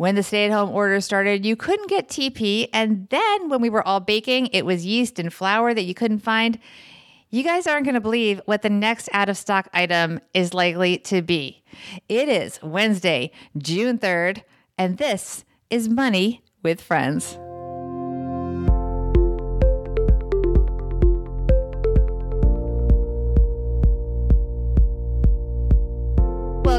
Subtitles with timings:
[0.00, 2.70] When the stay at home order started, you couldn't get TP.
[2.72, 6.20] And then when we were all baking, it was yeast and flour that you couldn't
[6.20, 6.58] find.
[7.28, 10.96] You guys aren't going to believe what the next out of stock item is likely
[11.00, 11.62] to be.
[12.08, 14.42] It is Wednesday, June 3rd,
[14.78, 17.38] and this is Money with Friends.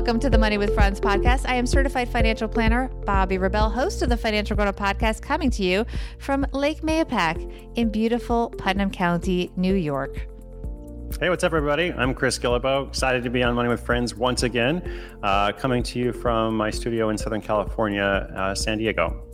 [0.01, 1.47] Welcome to the Money with Friends podcast.
[1.47, 5.51] I am certified financial planner Bobbi Rebell, host of the Financial Grown Up podcast, coming
[5.51, 5.85] to you
[6.17, 10.27] from Lake Mahopac in beautiful Putnam County, New York.
[11.19, 11.93] Hey, what's up, everybody?
[11.93, 12.87] I'm Chris Guillebeau.
[12.87, 14.81] Excited to be on Money with Friends once again,
[15.21, 19.30] uh, coming to you from my studio in Southern California, uh, San Diego.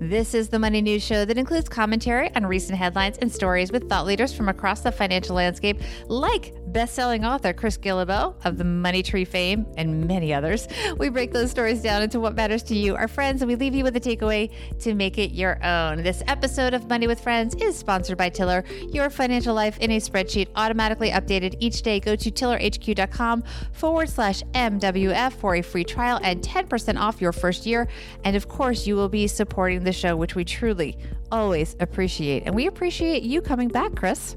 [0.00, 3.88] This is the Money News Show that includes commentary on recent headlines and stories with
[3.88, 9.02] thought leaders from across the financial landscape, like best-selling author Chris Guillebeau of the Money
[9.02, 10.68] Tree fame and many others.
[10.98, 13.74] We break those stories down into what matters to you, our friends, and we leave
[13.74, 16.02] you with a takeaway to make it your own.
[16.02, 19.98] This episode of Money with Friends is sponsored by Tiller, your financial life in a
[19.98, 22.00] spreadsheet, automatically updated each day.
[22.00, 27.66] Go to tillerhq.com forward slash MWF for a free trial and 10% off your first
[27.66, 27.88] year.
[28.24, 29.26] And of course, you will be
[29.58, 30.96] supporting the show, which we truly
[31.32, 32.44] always appreciate.
[32.46, 34.36] And we appreciate you coming back, Chris.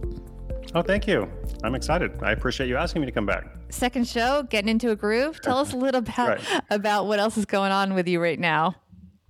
[0.74, 1.30] Oh, thank you.
[1.64, 2.12] I'm excited.
[2.24, 3.46] I appreciate you asking me to come back.
[3.70, 5.40] Second show, getting into a groove.
[5.40, 6.62] Tell us a little about right.
[6.72, 8.74] about what else is going on with you right now.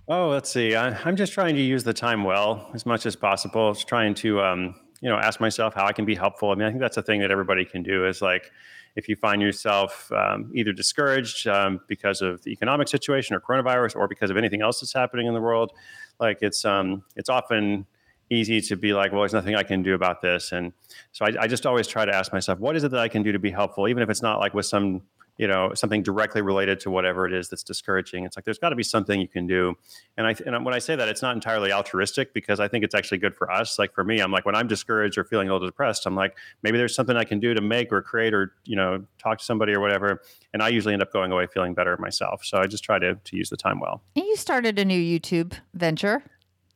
[0.08, 0.74] Oh, let's see.
[0.74, 3.74] I, am just trying to use the time well as much as possible.
[3.74, 6.50] Just trying to, um, you know, ask myself how I can be helpful.
[6.50, 8.06] I mean, I think that's a thing that everybody can do.
[8.06, 8.50] Is like,
[8.96, 13.96] if you find yourself um, either discouraged um, because of the economic situation or coronavirus,
[13.96, 15.72] or because of anything else that's happening in the world,
[16.20, 17.84] like it's um, it's often
[18.30, 20.52] easy to be like, well, there's nothing I can do about this.
[20.52, 20.72] And
[21.10, 23.22] so I, I, just always try to ask myself, what is it that I can
[23.22, 25.02] do to be helpful, even if it's not like with some,
[25.38, 28.24] you know, something directly related to whatever it is that's discouraging.
[28.24, 29.74] It's like there's got to be something you can do.
[30.16, 32.94] And I and when I say that, it's not entirely altruistic because I think it's
[32.94, 33.78] actually good for us.
[33.78, 36.36] Like for me, I'm like when I'm discouraged or feeling a little depressed, I'm like
[36.62, 39.44] maybe there's something I can do to make or create or you know talk to
[39.44, 40.20] somebody or whatever.
[40.52, 42.44] And I usually end up going away feeling better myself.
[42.44, 44.02] So I just try to to use the time well.
[44.14, 46.22] And you started a new YouTube venture.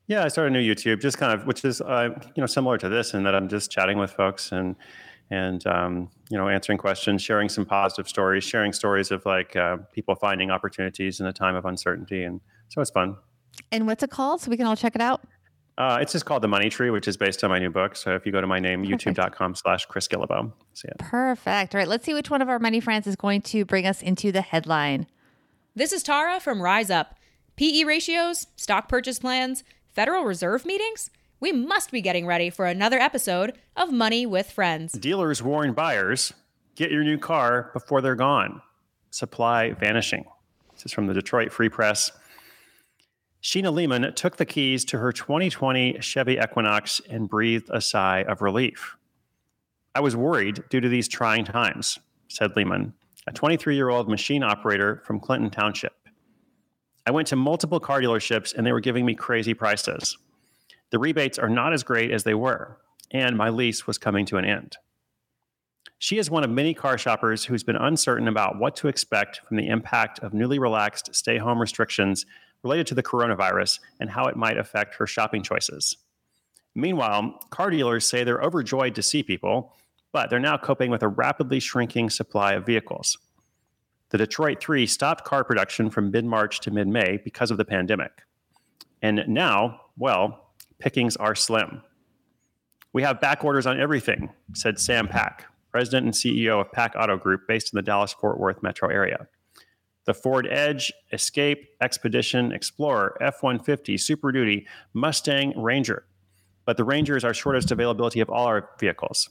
[0.08, 2.78] Yeah, I started a new YouTube, just kind of, which is uh, you know similar
[2.78, 4.76] to this, in that I'm just chatting with folks and
[5.30, 9.78] and um, you know answering questions, sharing some positive stories, sharing stories of like uh,
[9.92, 13.16] people finding opportunities in a time of uncertainty, and so it's fun.
[13.72, 14.40] And what's it called?
[14.40, 15.22] So we can all check it out.
[15.78, 17.96] Uh, it's just called The Money Tree, which is based on my new book.
[17.96, 20.52] So if you go to my name, youtube.com slash Chris Guillebeau.
[20.72, 20.98] See it.
[20.98, 21.74] Perfect.
[21.74, 24.02] All right, let's see which one of our money friends is going to bring us
[24.02, 25.06] into the headline.
[25.74, 27.16] This is Tara from Rise Up.
[27.56, 31.10] PE ratios, stock purchase plans, Federal Reserve meetings?
[31.38, 34.92] We must be getting ready for another episode of Money with Friends.
[34.92, 36.32] Dealers warn buyers
[36.76, 38.62] get your new car before they're gone.
[39.10, 40.24] Supply vanishing.
[40.72, 42.10] This is from the Detroit Free Press.
[43.42, 48.40] Sheena Lehman took the keys to her 2020 Chevy Equinox and breathed a sigh of
[48.40, 48.96] relief.
[49.94, 51.98] I was worried due to these trying times,
[52.28, 52.94] said Lehman,
[53.26, 55.92] a 23 year old machine operator from Clinton Township.
[57.06, 60.16] I went to multiple car dealerships and they were giving me crazy prices.
[60.96, 62.78] The rebates are not as great as they were,
[63.10, 64.78] and my lease was coming to an end.
[65.98, 69.58] She is one of many car shoppers who's been uncertain about what to expect from
[69.58, 72.24] the impact of newly relaxed stay home restrictions
[72.62, 75.98] related to the coronavirus and how it might affect her shopping choices.
[76.74, 79.74] Meanwhile, car dealers say they're overjoyed to see people,
[80.12, 83.18] but they're now coping with a rapidly shrinking supply of vehicles.
[84.08, 87.66] The Detroit 3 stopped car production from mid March to mid May because of the
[87.66, 88.22] pandemic.
[89.02, 90.45] And now, well,
[90.78, 91.82] pickings are slim.
[92.92, 97.16] We have back orders on everything, said Sam Pack, president and CEO of Pack Auto
[97.16, 99.28] Group based in the Dallas Fort Worth metro area.
[100.06, 106.04] The Ford Edge, Escape, Expedition, Explorer, F 150, Super Duty, Mustang, Ranger.
[106.64, 109.28] But the Ranger is our shortest availability of all our vehicles.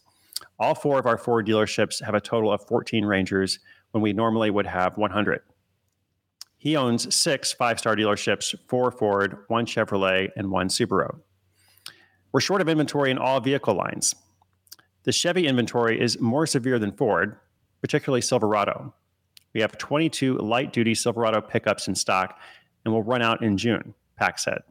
[0.59, 3.59] All four of our Ford dealerships have a total of 14 Rangers,
[3.95, 5.39] when we normally would have 100.
[6.57, 11.19] He owns six five star dealerships four Ford, one Chevrolet, and one Subaru.
[12.35, 14.13] We're short of inventory in all vehicle lines.
[15.03, 17.37] The Chevy inventory is more severe than Ford,
[17.79, 18.93] particularly Silverado.
[19.53, 22.37] We have 22 light duty Silverado pickups in stock
[22.83, 24.63] and will run out in June, Pack said.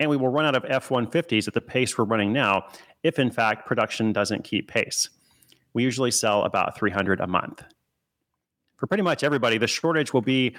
[0.00, 2.64] And we will run out of F 150s at the pace we're running now
[3.04, 5.08] if, in fact, production doesn't keep pace.
[5.74, 7.62] We usually sell about 300 a month
[8.82, 10.56] for pretty much everybody, the shortage will be,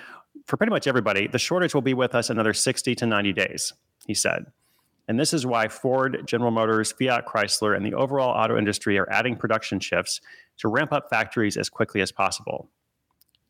[0.48, 3.74] for pretty much everybody, the shortage will be with us another 60 to 90 days,
[4.08, 4.46] he said.
[5.08, 9.10] And this is why Ford, General Motors, Fiat Chrysler, and the overall auto industry are
[9.10, 10.22] adding production shifts
[10.58, 12.70] to ramp up factories as quickly as possible.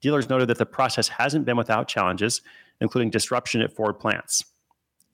[0.01, 2.41] Dealers noted that the process hasn't been without challenges,
[2.81, 4.43] including disruption at Ford plants.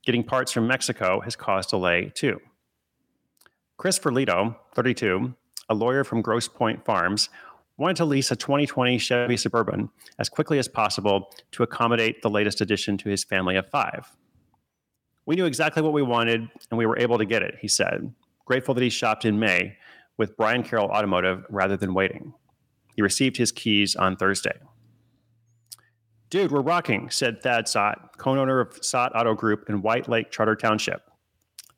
[0.03, 2.39] Getting parts from Mexico has caused delay too.
[3.77, 5.33] Chris Ferlito, 32,
[5.69, 7.29] a lawyer from Grosse Pointe Farms,
[7.77, 12.59] wanted to lease a 2020 Chevy Suburban as quickly as possible to accommodate the latest
[12.59, 14.17] addition to his family of five.
[15.25, 18.13] We knew exactly what we wanted, and we were able to get it, he said,
[18.45, 19.77] grateful that he shopped in May
[20.17, 22.33] with Brian Carroll Automotive rather than waiting.
[22.95, 24.57] He received his keys on Thursday.
[26.29, 30.29] Dude, we're rocking, said Thad Szott, co owner of Szott Auto Group in White Lake
[30.29, 31.09] Charter Township.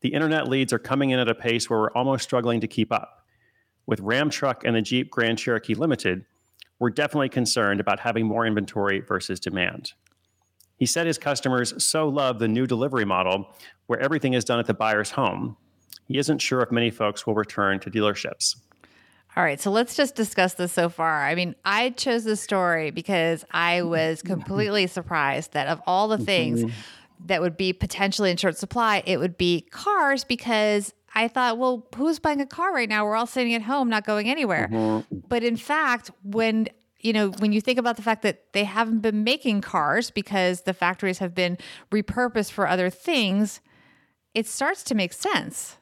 [0.01, 2.91] The internet leads are coming in at a pace where we're almost struggling to keep
[2.91, 3.25] up.
[3.85, 6.25] With Ram Truck and the Jeep Grand Cherokee Limited,
[6.79, 9.93] we're definitely concerned about having more inventory versus demand.
[10.81, 13.53] He said his customers so love the new delivery model
[13.85, 15.55] where everything is done at the buyer's home.
[16.07, 18.55] He isn't sure if many folks will return to dealerships.
[19.37, 21.23] All right, so let's just discuss this so far.
[21.23, 26.17] I mean, I chose this story because I was completely surprised that of all the
[26.17, 26.75] things mm-hmm.
[27.27, 31.85] that would be potentially in short supply, it would be cars because I thought, well,
[31.95, 33.05] who's buying a car right now?
[33.05, 34.67] We're all sitting at home, not going anywhere.
[34.71, 35.19] Mm-hmm.
[35.29, 36.69] But in fact, when
[37.03, 40.61] you know, when you think about the fact that they haven't been making cars because
[40.61, 41.57] the factories have been
[41.91, 43.61] repurposed for other things,
[44.33, 45.77] it starts to make sense.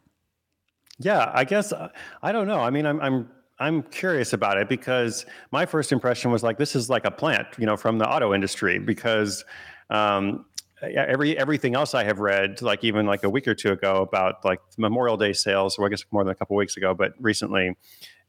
[0.97, 1.89] Yeah, I guess uh,
[2.21, 2.59] I don't know.
[2.59, 3.29] I mean, I'm I'm
[3.59, 7.47] I'm curious about it because my first impression was like this is like a plant,
[7.57, 9.43] you know, from the auto industry because
[9.89, 10.45] um,
[10.81, 14.43] every everything else I have read, like even like a week or two ago about
[14.45, 17.75] like Memorial Day sales, or I guess more than a couple weeks ago, but recently,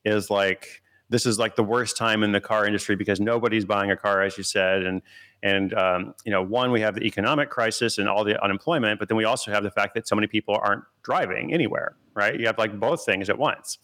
[0.05, 0.80] is like
[1.11, 4.23] this is like the worst time in the car industry because nobody's buying a car,
[4.23, 5.03] as you said, and
[5.43, 9.09] and um, you know, one we have the economic crisis and all the unemployment, but
[9.09, 12.39] then we also have the fact that so many people aren't driving anywhere, right?
[12.39, 13.79] You have like both things at once.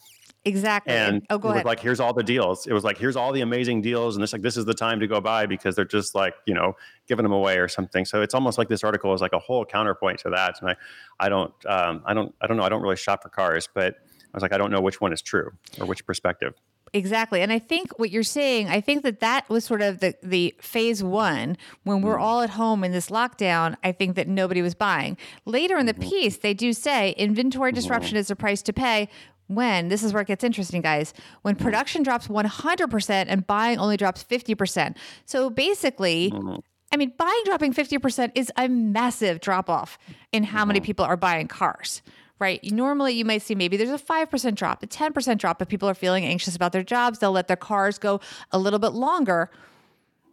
[0.44, 0.94] Exactly.
[0.94, 1.64] And oh, go it ahead.
[1.64, 2.68] like, here's all the deals.
[2.68, 5.00] It was like, here's all the amazing deals, and this like this is the time
[5.00, 6.76] to go buy because they're just like you know
[7.08, 8.04] giving them away or something.
[8.04, 10.60] So it's almost like this article is like a whole counterpoint to that.
[10.60, 10.76] And I,
[11.18, 12.62] I don't, um, I don't, I don't know.
[12.62, 15.12] I don't really shop for cars, but I was like, I don't know which one
[15.12, 15.50] is true
[15.80, 16.54] or which perspective.
[16.92, 17.42] Exactly.
[17.42, 20.54] And I think what you're saying, I think that that was sort of the, the
[20.60, 22.22] phase one when we're mm.
[22.22, 23.76] all at home in this lockdown.
[23.84, 25.18] I think that nobody was buying.
[25.44, 26.08] Later in the mm-hmm.
[26.08, 28.20] piece, they do say inventory disruption mm-hmm.
[28.20, 29.08] is a price to pay
[29.48, 33.96] when this is where it gets interesting, guys, when production drops 100% and buying only
[33.96, 34.96] drops 50%.
[35.24, 36.56] So basically, mm-hmm.
[36.92, 39.98] I mean, buying dropping 50% is a massive drop off
[40.32, 40.86] in how many mm-hmm.
[40.86, 42.02] people are buying cars,
[42.38, 42.62] right?
[42.64, 45.62] Normally, you might see maybe there's a 5% drop, a 10% drop.
[45.62, 48.20] If people are feeling anxious about their jobs, they'll let their cars go
[48.52, 49.50] a little bit longer.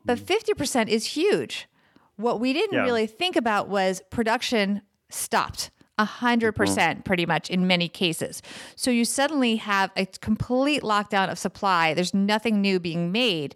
[0.06, 0.90] But 50% mm-hmm.
[0.90, 1.68] is huge.
[2.16, 2.84] What we didn't yeah.
[2.84, 8.42] really think about was production stopped a hundred percent pretty much in many cases.
[8.76, 11.94] So you suddenly have a complete lockdown of supply.
[11.94, 13.56] There's nothing new being made.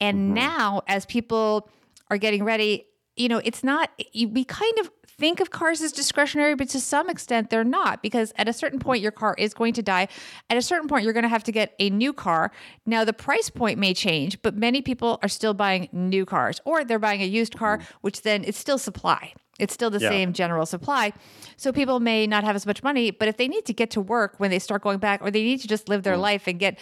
[0.00, 0.34] And mm-hmm.
[0.34, 1.68] now as people
[2.10, 6.54] are getting ready, you know, it's not we kind of think of cars as discretionary,
[6.54, 9.72] but to some extent they're not because at a certain point your car is going
[9.74, 10.08] to die.
[10.50, 12.52] At a certain point, you're going to have to get a new car.
[12.84, 16.84] Now, the price point may change, but many people are still buying new cars or
[16.84, 17.86] they're buying a used car, mm-hmm.
[18.02, 19.32] which then it's still supply.
[19.58, 20.10] It's still the yeah.
[20.10, 21.12] same general supply.
[21.56, 24.00] So people may not have as much money, but if they need to get to
[24.00, 26.20] work when they start going back or they need to just live their mm.
[26.20, 26.78] life and get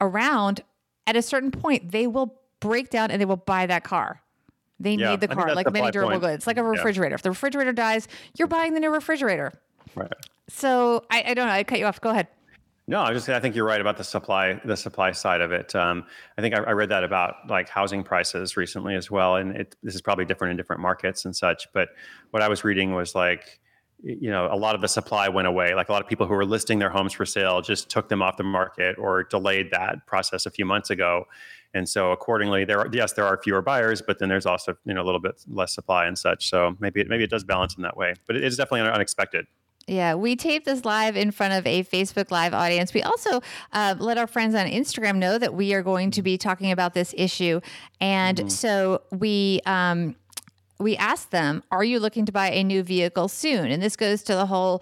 [0.00, 0.60] around,
[1.06, 4.22] at a certain point, they will break down and they will buy that car.
[4.80, 6.22] They yeah, need the car, like many durable point.
[6.22, 7.12] goods, like a refrigerator.
[7.12, 7.16] Yeah.
[7.16, 9.52] If the refrigerator dies, you're buying the new refrigerator.
[9.94, 10.12] Right.
[10.48, 11.52] So I, I don't know.
[11.52, 12.00] I cut you off.
[12.00, 12.28] Go ahead.
[12.86, 15.74] No, I just I think you're right about the supply the supply side of it.
[15.74, 16.06] Um,
[16.38, 19.76] I think I, I, read that about like housing prices recently as well, and it,
[19.82, 21.68] this is probably different in different markets and such.
[21.74, 21.90] But
[22.30, 23.60] what I was reading was like,
[24.02, 25.74] you know, a lot of the supply went away.
[25.74, 28.22] Like a lot of people who were listing their homes for sale just took them
[28.22, 31.26] off the market or delayed that process a few months ago,
[31.74, 34.94] and so accordingly, there are yes there are fewer buyers, but then there's also you
[34.94, 36.48] know a little bit less supply and such.
[36.48, 39.46] So maybe it, maybe it does balance in that way, but it is definitely unexpected.
[39.86, 42.92] Yeah, we taped this live in front of a Facebook Live audience.
[42.92, 43.40] We also
[43.72, 46.92] uh, let our friends on Instagram know that we are going to be talking about
[46.92, 47.60] this issue,
[48.00, 48.48] and mm-hmm.
[48.48, 49.60] so we.
[49.66, 50.16] Um,
[50.80, 53.72] we asked them, Are you looking to buy a new vehicle soon?
[53.72, 54.80] And this goes to the whole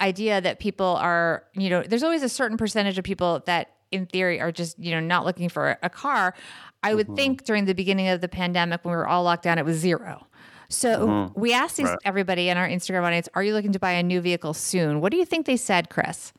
[0.00, 4.06] idea that people are, you know, there's always a certain percentage of people that, in
[4.06, 6.34] theory, are just, you know, not looking for a car.
[6.82, 7.16] I would mm-hmm.
[7.16, 9.76] think during the beginning of the pandemic, when we were all locked down, it was
[9.76, 10.26] zero.
[10.68, 11.40] So mm-hmm.
[11.40, 11.98] we asked these, right.
[12.04, 15.00] everybody in our Instagram audience, are you looking to buy a new vehicle soon?
[15.00, 16.32] What do you think they said, Chris?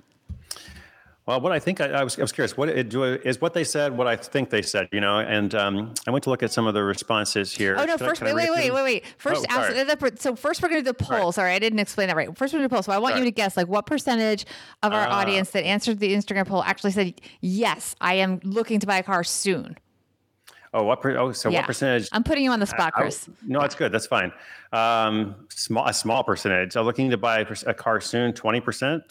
[1.28, 2.58] Well, what I think I, I, was, I was curious.
[2.58, 3.96] What it, do, is what they said?
[3.96, 4.90] What I think they said?
[4.92, 7.75] You know, and um, I went to look at some of the responses here.
[7.78, 7.96] Oh no!
[7.96, 9.06] Should first, I, wait, wait, wait, wait, wait.
[9.18, 11.25] First, oh, ask, so first we're going to do the poll.
[11.25, 11.34] Right.
[11.34, 12.36] Sorry, I didn't explain that right.
[12.36, 12.84] First we're going to do the poll.
[12.84, 14.46] So I want you to guess, like, what percentage
[14.82, 18.80] of our uh, audience that answered the Instagram poll actually said, "Yes, I am looking
[18.80, 19.78] to buy a car soon."
[20.74, 21.01] Oh, what?
[21.01, 21.60] Per, oh, so Yeah.
[21.60, 22.10] what percentage?
[22.13, 23.30] I'm putting you on the spot, I- Chris.
[23.46, 23.92] no, that's good.
[23.92, 24.32] That's fine.
[24.74, 26.74] Um, small, a small percentage.
[26.74, 29.04] So looking to buy a, a car soon, twenty percent.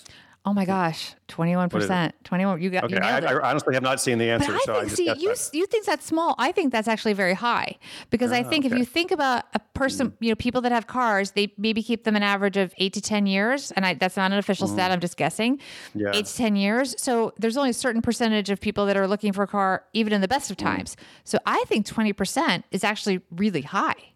[0.47, 2.13] Oh my gosh, 21%.
[2.25, 2.63] 21.
[2.63, 3.19] You got Okay, you I.
[3.19, 5.29] I honestly have not seen the But answer, I so I think, just see, you
[5.35, 5.51] that.
[5.53, 6.35] you think that's small.
[6.39, 7.77] I think that's actually very high
[8.09, 10.87] because I Oh, think if you think about a person, you know, people that have
[10.87, 14.17] cars, they maybe keep them an average of eight to ten years, and I, that's
[14.17, 14.91] not an official stat.
[14.91, 15.59] I'm just guessing.
[15.59, 16.01] Mm-hmm.
[16.01, 16.11] Yeah.
[16.15, 16.95] Eight to ten years.
[16.99, 20.15] So there's only a certain percentage of people that are looking for a car, even
[20.15, 20.61] in the best of Mm.
[20.65, 20.97] times.
[21.25, 24.10] So I think 20 percent is actually really high.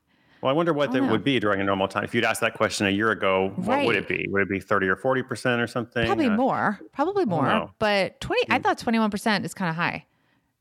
[0.44, 1.12] Well, I wonder what don't it know.
[1.12, 2.04] would be during a normal time.
[2.04, 4.26] If you'd asked that question a year ago, what would it be?
[4.28, 6.04] Would it be thirty or forty percent or something?
[6.04, 6.78] Probably Uh, more.
[6.92, 7.70] Probably more.
[7.78, 8.42] But 20.
[8.50, 10.04] I thought 21 percent is kind of high.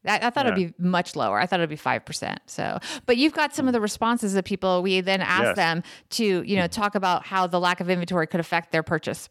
[0.07, 1.37] I, I thought it'd be much lower.
[1.37, 2.39] I thought it'd be five percent.
[2.45, 4.81] So, but you've got some of the responses of people.
[4.83, 5.55] We then asked Yes.
[5.57, 9.27] them to, you know, talk about how the lack of inventory could affect their purchase.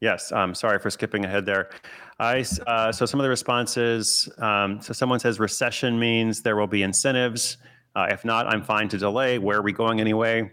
[0.00, 0.30] Yes.
[0.30, 1.70] Um, sorry for skipping ahead there.
[2.20, 4.28] I uh, so some of the responses.
[4.38, 7.56] Um, so someone says recession means there will be incentives.
[7.98, 9.38] Uh, if not, I'm fine to delay.
[9.38, 10.48] Where are we going anyway?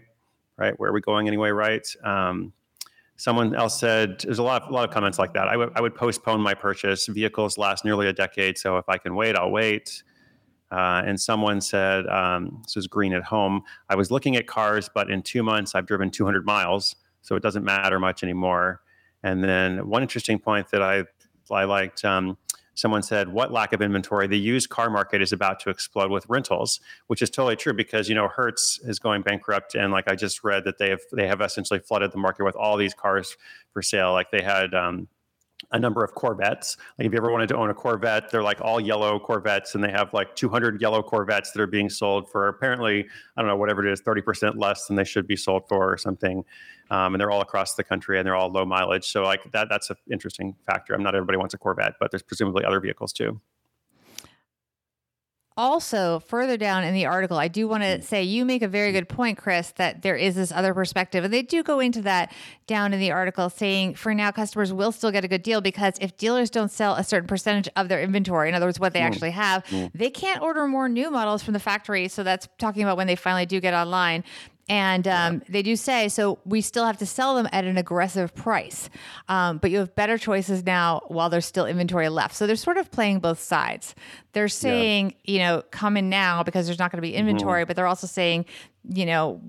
[0.56, 0.74] Right?
[0.80, 1.50] Where are we going anyway?
[1.50, 1.86] Right?
[2.02, 2.52] Um,
[3.14, 5.46] someone else said there's a lot, of, a lot of comments like that.
[5.46, 7.06] I would I would postpone my purchase.
[7.06, 10.02] Vehicles last nearly a decade, so if I can wait, I'll wait.
[10.72, 13.62] Uh, and someone said, um, this is green at home.
[13.88, 17.44] I was looking at cars, but in two months I've driven 200 miles, so it
[17.44, 18.80] doesn't matter much anymore.
[19.22, 21.04] And then one interesting point that I
[21.48, 22.04] I liked.
[22.04, 22.38] Um,
[22.76, 24.28] someone said, "What lack of inventory?
[24.28, 28.08] The used car market is about to explode with rentals," which is totally true because
[28.08, 31.26] you know Hertz is going bankrupt, and like I just read that they have they
[31.26, 33.36] have essentially flooded the market with all these cars
[33.72, 34.12] for sale.
[34.12, 34.72] Like they had.
[34.72, 35.08] Um,
[35.72, 36.76] a number of Corvettes.
[36.98, 39.82] Like if you ever wanted to own a Corvette, they're like all yellow Corvettes, and
[39.82, 43.06] they have like 200 yellow Corvettes that are being sold for apparently
[43.36, 45.96] I don't know whatever it is, 30% less than they should be sold for or
[45.96, 46.44] something.
[46.90, 49.10] Um, and they're all across the country, and they're all low mileage.
[49.10, 50.94] So like that that's an interesting factor.
[50.94, 53.40] I'm not everybody wants a Corvette, but there's presumably other vehicles too.
[55.58, 58.02] Also, further down in the article, I do want to hmm.
[58.02, 58.96] say you make a very hmm.
[58.96, 61.24] good point, Chris, that there is this other perspective.
[61.24, 62.32] And they do go into that
[62.66, 65.94] down in the article, saying for now, customers will still get a good deal because
[66.00, 69.00] if dealers don't sell a certain percentage of their inventory, in other words, what they
[69.00, 69.06] hmm.
[69.06, 72.08] actually have, they can't order more new models from the factory.
[72.08, 74.24] So that's talking about when they finally do get online.
[74.68, 78.34] And um, they do say, so we still have to sell them at an aggressive
[78.34, 78.90] price.
[79.28, 82.34] Um, but you have better choices now while there's still inventory left.
[82.34, 83.94] So they're sort of playing both sides.
[84.32, 87.76] They're saying, you know, come in now because there's not going to be inventory, but
[87.76, 88.46] they're also saying,
[88.92, 89.40] you know,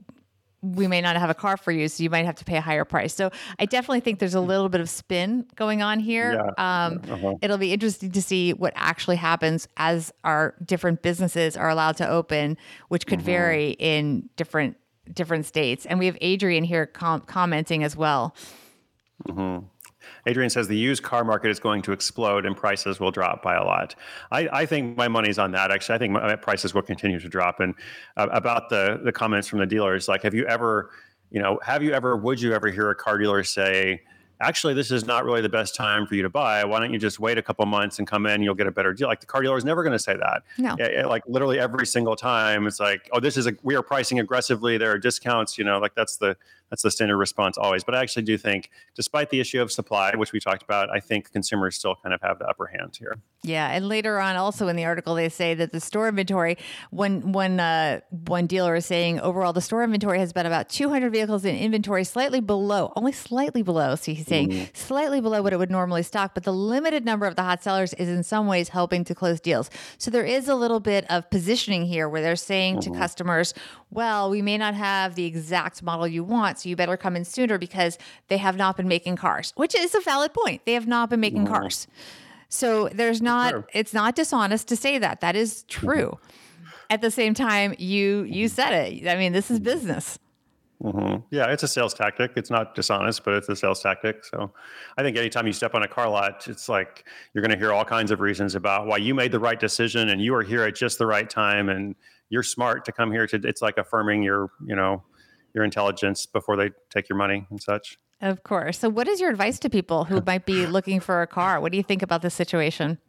[0.62, 2.62] we may not have a car for you, so you might have to pay a
[2.62, 3.14] higher price.
[3.14, 6.34] So I definitely think there's a little bit of spin going on here.
[6.34, 6.86] Yeah.
[6.86, 7.36] Um, Uh-huh.
[7.42, 12.10] It'll be interesting to see what actually happens as our different businesses are allowed to
[12.10, 12.58] open,
[12.90, 14.78] which could vary in different
[15.14, 15.86] different states.
[15.86, 18.36] And we have Adrian here com- commenting as well.
[20.26, 23.56] Adrian says the used car market is going to explode and prices will drop by
[23.56, 23.96] a lot.
[24.32, 25.72] I, I think my money's on that.
[25.72, 27.60] Actually, I think my, prices will continue to drop.
[27.60, 27.74] And
[28.16, 30.92] uh, about the the comments from the dealers, like, have you ever,
[31.32, 34.02] you know, have you ever, would you ever hear a car dealer say,
[34.40, 36.64] actually, this is not really the best time for you to buy.
[36.64, 38.42] Why don't you just wait a couple months and come in?
[38.42, 39.08] You'll get a better deal.
[39.08, 40.44] Like the car dealer is never going to say that.
[40.58, 40.76] No.
[40.78, 43.84] Yeah, yeah, like literally every single time, it's like, oh, this is a we are
[43.84, 44.78] pricing aggressively.
[44.78, 45.58] There are discounts.
[45.58, 46.38] You know, like that's the
[46.70, 47.84] that's the standard response always.
[47.84, 51.00] But I actually do think, despite the issue of supply, which we talked about, I
[51.00, 53.18] think consumers still kind of have the upper hand here.
[53.44, 56.58] Yeah, and later on, also in the article, they say that the store inventory,
[56.90, 61.12] when one uh, one dealer is saying overall, the store inventory has been about 200
[61.12, 63.96] vehicles in inventory, slightly below, only slightly below.
[63.96, 67.36] So he's saying slightly below what it would normally stock, but the limited number of
[67.36, 69.70] the hot sellers is in some ways helping to close deals.
[69.98, 73.54] So there is a little bit of positioning here where they're saying to customers,
[73.90, 77.26] well, we may not have the exact model you want, so you better come in
[77.26, 77.98] sooner because
[78.28, 80.66] they have not been making cars, which is a valid point.
[80.66, 81.54] They have not been making mm-hmm.
[81.54, 81.88] cars.
[82.50, 83.68] So there's not Sure.
[83.74, 85.22] it's not dishonest to say that.
[85.22, 86.18] That is true.
[86.18, 86.70] Mm-hmm.
[86.90, 88.56] At the same time, you you mm-hmm.
[88.56, 89.08] said it.
[89.08, 90.18] I mean, this is business.
[90.82, 92.32] hmm Yeah, it's a sales tactic.
[92.36, 94.24] It's not dishonest, but it's a sales tactic.
[94.24, 94.54] So
[94.98, 97.74] I think anytime you step on a car lot, it's like you're going to hear
[97.74, 100.64] all kinds of reasons about why you made the right decision and you are here
[100.64, 101.96] at just the right time and
[102.30, 105.04] you're smart to come here to it's like affirming your, you know,
[105.58, 107.98] your intelligence before they take your money and such.
[108.22, 108.80] Of course.
[108.80, 111.60] So what is your advice to people who might be looking for a car?
[111.60, 113.00] What do you think about this situation?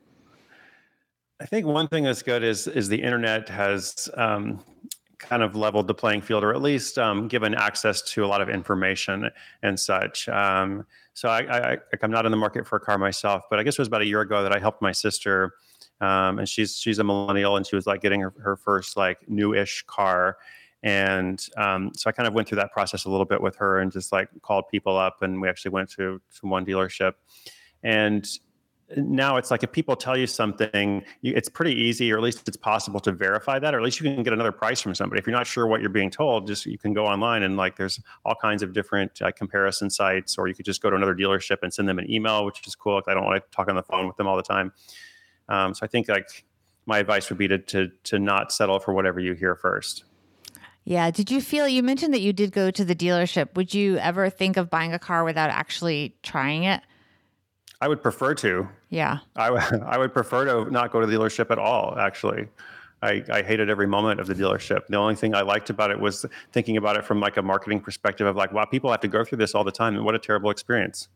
[1.41, 4.65] I think one thing that's good is is the internet has um,
[5.19, 8.41] kind of leveled the playing field, or at least um, given access to a lot
[8.41, 9.31] of information
[9.63, 10.29] and such.
[10.29, 13.59] Um, so I, I, I, I'm not in the market for a car myself, but
[13.59, 15.55] I guess it was about a year ago that I helped my sister,
[16.01, 19.29] um, and she's she's a millennial, and she was like getting her, her first like
[19.29, 20.39] newish car.
[20.83, 23.81] And um, so I kind of went through that process a little bit with her
[23.81, 27.15] and just like called people up, and we actually went to, to one dealership.
[27.83, 28.29] And
[28.97, 32.49] now it's like if people tell you something, you, it's pretty easy, or at least
[32.49, 35.19] it's possible to verify that, or at least you can get another price from somebody.
[35.19, 37.77] If you're not sure what you're being told, just you can go online and like
[37.77, 41.15] there's all kinds of different uh, comparison sites, or you could just go to another
[41.15, 43.03] dealership and send them an email, which is cool.
[43.07, 44.73] I don't want to talk on the phone with them all the time.
[45.49, 46.45] Um, so I think like
[46.87, 50.05] my advice would be to to to not settle for whatever you hear first.
[50.89, 51.11] Yeah.
[51.11, 53.55] Did you feel you mentioned that you did go to the dealership?
[53.57, 56.81] Would you ever think of buying a car without actually trying it?
[57.83, 58.67] I would prefer to.
[58.89, 59.19] Yeah.
[59.37, 62.49] I, w- I would prefer to not go to the dealership at all, actually.
[63.03, 64.87] I, I hated every moment of the dealership.
[64.87, 67.81] The only thing I liked about it was thinking about it from like a marketing
[67.81, 70.15] perspective of like, wow, people have to go through this all the time and what
[70.15, 71.09] a terrible experience.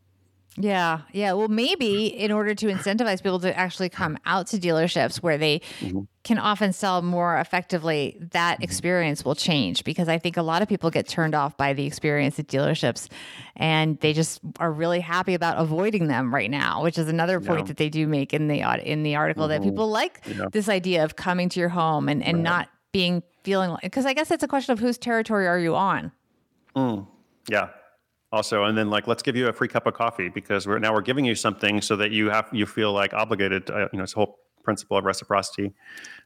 [0.57, 1.01] Yeah.
[1.13, 1.33] Yeah.
[1.33, 5.61] Well, maybe in order to incentivize people to actually come out to dealerships where they
[5.81, 6.01] mm-hmm.
[6.25, 8.65] can often sell more effectively, that mm-hmm.
[8.65, 11.87] experience will change because I think a lot of people get turned off by the
[11.87, 13.09] experience at dealerships
[13.57, 17.61] and they just are really happy about avoiding them right now, which is another point
[17.61, 17.67] yeah.
[17.69, 19.63] that they do make in the in the article mm-hmm.
[19.63, 20.47] that people like yeah.
[20.53, 22.45] this idea of coming to your home and, and right.
[22.45, 25.75] not being feeling like because I guess it's a question of whose territory are you
[25.75, 26.13] on?
[26.77, 27.07] Mm.
[27.49, 27.69] Yeah,
[28.33, 30.93] also and then like let's give you a free cup of coffee because we're now
[30.93, 34.05] we're giving you something so that you have you feel like obligated to, you know
[34.05, 35.73] a whole principle of reciprocity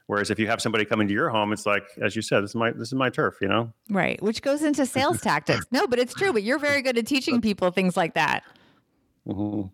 [0.06, 2.50] whereas if you have somebody coming to your home it's like as you said this
[2.50, 5.86] is my this is my turf you know right which goes into sales tactics no
[5.86, 8.44] but it's true but you're very good at teaching people things like that
[9.26, 9.68] mm-hmm.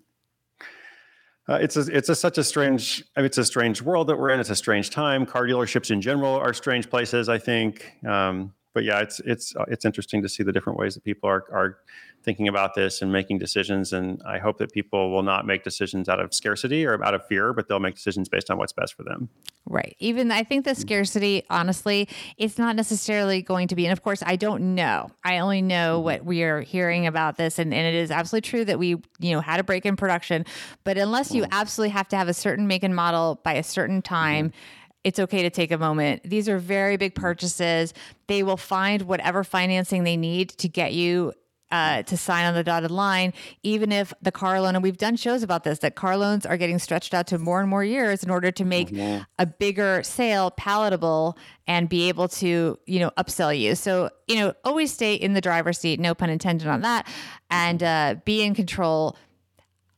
[1.48, 4.16] Uh, it's a, it's a, such a strange I mean, it's a strange world that
[4.16, 4.38] we're in.
[4.38, 5.26] It's a strange time.
[5.26, 7.28] Car dealerships in general are strange places.
[7.28, 10.94] I think, um, but yeah, it's it's uh, it's interesting to see the different ways
[10.94, 11.78] that people are are
[12.22, 13.92] thinking about this and making decisions.
[13.92, 17.26] And I hope that people will not make decisions out of scarcity or out of
[17.26, 19.28] fear, but they'll make decisions based on what's best for them.
[19.66, 19.96] Right.
[19.98, 23.86] Even I think the scarcity, honestly, it's not necessarily going to be.
[23.86, 25.10] And of course, I don't know.
[25.24, 26.04] I only know mm-hmm.
[26.04, 27.58] what we are hearing about this.
[27.58, 28.88] And, and it is absolutely true that we,
[29.18, 30.46] you know, had a break in production.
[30.84, 31.52] But unless you mm-hmm.
[31.52, 35.18] absolutely have to have a certain make and model by a certain time, mm-hmm it's
[35.18, 36.22] okay to take a moment.
[36.24, 37.92] These are very big purchases.
[38.26, 41.32] They will find whatever financing they need to get you
[41.72, 43.32] uh, to sign on the dotted line,
[43.62, 46.58] even if the car loan, and we've done shows about this, that car loans are
[46.58, 49.22] getting stretched out to more and more years in order to make mm-hmm.
[49.38, 51.36] a bigger sale palatable
[51.66, 53.74] and be able to, you know, upsell you.
[53.74, 57.08] So, you know, always stay in the driver's seat, no pun intended on that,
[57.50, 59.16] and uh, be in control.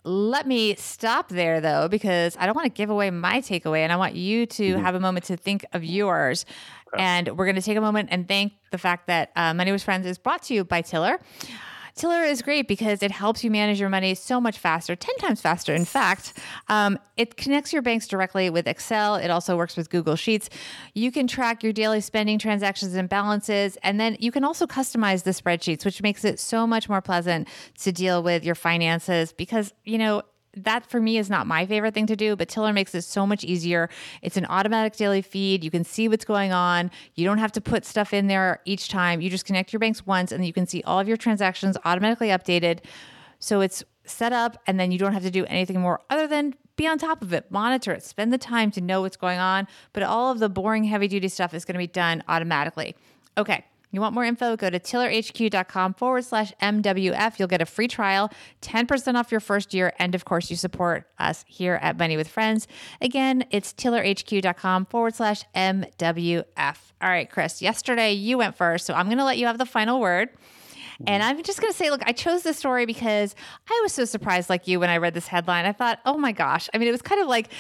[0.05, 3.91] Let me stop there though, because I don't want to give away my takeaway and
[3.93, 4.83] I want you to mm-hmm.
[4.83, 6.45] have a moment to think of yours.
[6.97, 9.83] And we're going to take a moment and thank the fact that uh, Money with
[9.83, 11.19] Friends is brought to you by Tiller.
[11.95, 15.41] Tiller is great because it helps you manage your money so much faster, 10 times
[15.41, 15.73] faster.
[15.73, 16.33] In fact,
[16.69, 19.15] um, it connects your banks directly with Excel.
[19.15, 20.51] It also works with Google Sheets.
[20.95, 23.79] You can track your daily spending, transactions, and balances.
[23.85, 27.47] And then you can also customize the spreadsheets, which makes it so much more pleasant
[27.83, 30.23] to deal with your finances because, you know,
[30.57, 33.27] that for me is not my favorite thing to do, but Tiller makes it so
[33.27, 33.89] much easier.
[34.23, 35.65] It's an automatic daily feed.
[35.65, 36.91] You can see what's going on.
[37.15, 39.21] You don't have to put stuff in there each time.
[39.21, 42.29] You just connect your banks once and you can see all of your transactions automatically
[42.29, 42.81] updated.
[43.39, 46.55] So it's set up and then you don't have to do anything more other than
[46.77, 49.69] be on top of it, monitor it, spend the time to know what's going on.
[49.93, 52.97] But all of the boring, heavy duty stuff is going to be done automatically.
[53.39, 53.65] Okay.
[53.95, 54.57] You want more info?
[54.57, 57.39] Go to tillerhq.com forward slash MWF.
[57.39, 58.29] You'll get a free trial,
[58.61, 59.93] 10% off your first year.
[60.01, 62.67] And of course, you support us here at Money with Friends.
[63.01, 66.77] Again, it's tillerhq.com forward slash MWF.
[67.01, 69.67] All right, Chris, yesterday you went first, so I'm going to let you have the
[69.67, 70.31] final word.
[71.07, 73.37] And I'm just going to say, look, I chose this story because
[73.71, 75.67] I was so surprised, like you, when I read this headline.
[75.67, 76.69] I thought, oh my gosh.
[76.75, 77.53] I mean, it was kind of like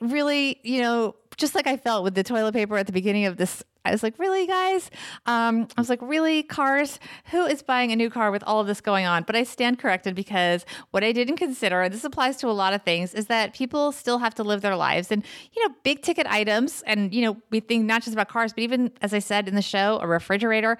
[0.00, 3.36] really, you know, just like I felt with the toilet paper at the beginning of
[3.36, 4.90] this I was like, really, guys?
[5.26, 6.98] Um, I was like, really, cars?
[7.26, 9.24] Who is buying a new car with all of this going on?
[9.24, 12.72] But I stand corrected because what I didn't consider, and this applies to a lot
[12.72, 15.12] of things, is that people still have to live their lives.
[15.12, 18.54] And, you know, big ticket items, and, you know, we think not just about cars,
[18.54, 20.78] but even, as I said in the show, a refrigerator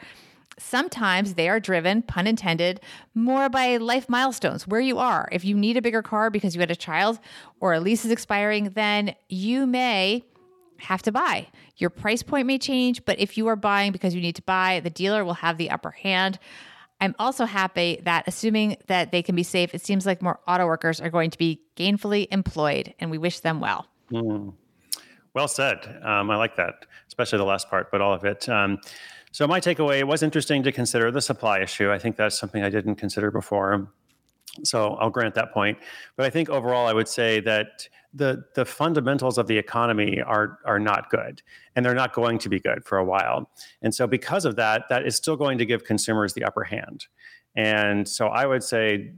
[0.57, 2.81] sometimes they are driven, pun intended,
[3.13, 5.29] more by life milestones, where you are.
[5.33, 7.19] If you need a bigger car because you had a child
[7.59, 10.25] or a lease is expiring, then you may
[10.79, 11.49] have to buy.
[11.77, 14.81] Your price point may change, but if you are buying because you need to buy,
[14.81, 16.39] the dealer will have the upper hand.
[17.01, 20.67] I'm also happy that assuming that they can be safe, it seems like more auto
[20.67, 23.87] workers are going to be gainfully employed, and we wish them well.
[24.11, 24.55] Mm.
[25.35, 26.01] Well said.
[26.05, 28.49] Um, I like that, especially the last part, but all of it.
[28.49, 28.79] Um,
[29.33, 31.91] so, my takeaway was interesting to consider the supply issue.
[31.91, 33.91] I think that's something I didn't consider before.
[34.63, 35.79] So, I'll grant that point.
[36.17, 40.59] But I think overall, I would say that the the fundamentals of the economy are
[40.65, 41.43] are not good
[41.75, 43.51] and they're not going to be good for a while.
[43.83, 47.07] And so because of that that is still going to give consumers the upper hand.
[47.57, 49.13] And so i would say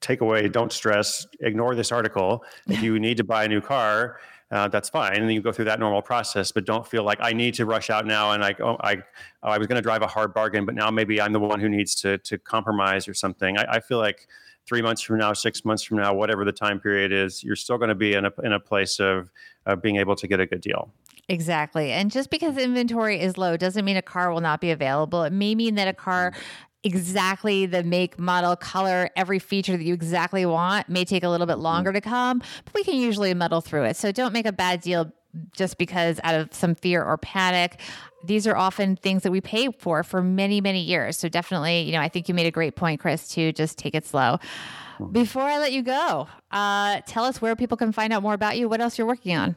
[0.00, 2.44] take away don't stress ignore this article.
[2.68, 5.64] If you need to buy a new car uh, that's fine and you go through
[5.64, 8.60] that normal process but don't feel like i need to rush out now and like
[8.60, 8.96] oh i
[9.44, 11.60] oh, i was going to drive a hard bargain but now maybe i'm the one
[11.60, 13.58] who needs to to compromise or something.
[13.58, 14.26] I, I feel like
[14.70, 17.76] three months from now, six months from now, whatever the time period is, you're still
[17.76, 19.28] going to be in a, in a place of,
[19.66, 20.92] of being able to get a good deal.
[21.28, 21.90] Exactly.
[21.90, 25.24] And just because inventory is low doesn't mean a car will not be available.
[25.24, 26.40] It may mean that a car mm-hmm.
[26.84, 31.48] exactly the make, model, color, every feature that you exactly want may take a little
[31.48, 31.64] bit mm-hmm.
[31.64, 33.96] longer to come, but we can usually muddle through it.
[33.96, 35.12] So don't make a bad deal
[35.52, 37.80] just because out of some fear or panic.
[38.24, 41.16] These are often things that we pay for for many many years.
[41.16, 43.94] So definitely you know i think you made a great point chris to just take
[43.94, 44.38] it slow.
[45.12, 48.58] Before i let you go uh, tell us where people can find out more about
[48.58, 48.68] you.
[48.68, 49.56] What else you're working on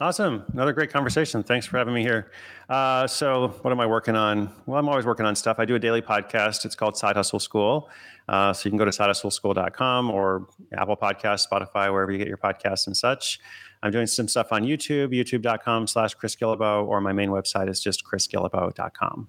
[0.00, 0.44] Awesome.
[0.52, 1.44] Another great conversation.
[1.44, 2.32] Thanks for having me here.
[2.68, 4.52] Uh, so, what am I working on?
[4.66, 5.60] Well, I'm always working on stuff.
[5.60, 6.64] I do a daily podcast.
[6.64, 7.88] It's called Side Hustle School.
[8.28, 12.38] Uh, so, you can go to sidehustleschool.com or Apple Podcasts, Spotify, wherever you get your
[12.38, 13.38] podcasts and such.
[13.84, 18.02] I'm doing some stuff on YouTube, youtube.com slash Chris or my main website is just
[18.04, 19.28] chrisguillebeau.com.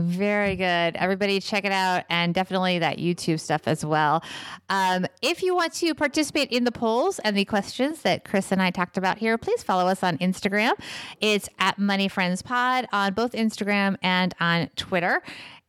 [0.00, 0.96] Very good.
[0.96, 4.22] Everybody check it out and definitely that YouTube stuff as well.
[4.68, 8.62] Um, if you want to participate in the polls and the questions that Chris and
[8.62, 10.72] I talked about here, please follow us on Instagram.
[11.20, 15.22] It's at Money Friends Pod on both Instagram and on Twitter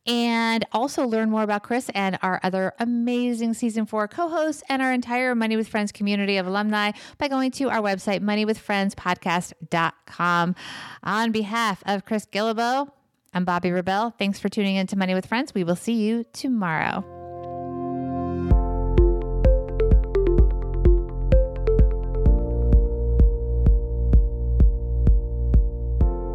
[0.08, 4.82] and also learn more about Chris and our other amazing season four co hosts and
[4.82, 10.56] our entire Money with Friends community of alumni by going to our website, moneywithfriendspodcast.com.
[11.04, 12.90] On behalf of Chris Guillebeau,
[13.34, 14.14] I'm Bobbi Rebell.
[14.18, 15.54] Thanks for tuning in to Money with Friends.
[15.54, 17.06] We will see you tomorrow.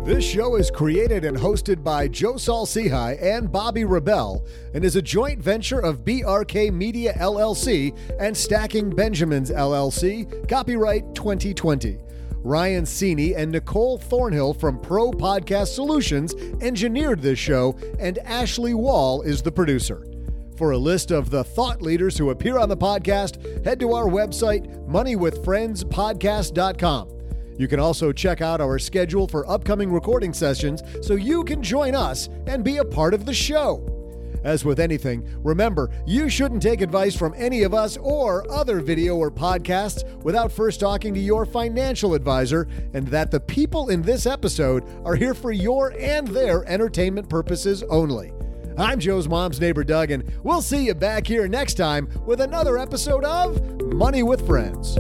[0.07, 5.03] This show is created and hosted by Joe Saul and Bobbi Rebell and is a
[5.03, 11.99] joint venture of BRK Media LLC and Stacking Benjamins LLC, copyright 2020.
[12.47, 19.23] Ryan Sini and Nicole Thornhill from Pro Podcast Solutions engineered this show, and Ashley Wall
[19.23, 20.07] is the producer.
[20.57, 24.07] For a list of the thought leaders who appear on the podcast, head to our
[24.07, 27.09] website, moneywithfriendspodcast.com.
[27.59, 31.97] You can also check out our schedule for upcoming recording sessions so you can join
[31.97, 33.96] us and be a part of the show.
[34.47, 39.17] As with anything, remember, you shouldn't take advice from any of us or other video
[39.17, 44.25] or podcasts without first talking to your financial advisor, and that the people in this
[44.25, 48.33] episode are here for your and their entertainment purposes only.
[48.79, 52.79] I'm Joe's mom's neighbor, Doug, and we'll see you back here next time with another
[52.79, 54.97] episode of Money with Friends.